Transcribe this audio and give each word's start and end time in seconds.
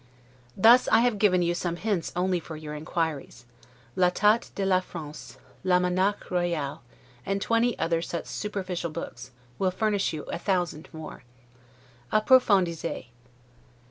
Thus 0.57 0.87
I 0.87 1.01
have 1.01 1.19
given 1.19 1.43
you 1.43 1.53
some 1.53 1.75
hints 1.75 2.11
only 2.15 2.39
for 2.39 2.57
your 2.57 2.73
inquiries; 2.73 3.45
'l'Etat 3.95 4.49
de 4.55 4.65
la 4.65 4.79
France, 4.79 5.37
l'Almanach 5.63 6.31
Royal', 6.31 6.81
and 7.23 7.39
twenty 7.39 7.77
other 7.77 8.01
such 8.01 8.25
superficial 8.25 8.89
books, 8.89 9.29
will 9.59 9.69
furnish 9.69 10.11
you 10.11 10.21
with 10.25 10.33
a 10.33 10.39
thousand 10.39 10.89
more. 10.91 11.21
'Approfondissez. 12.11 13.09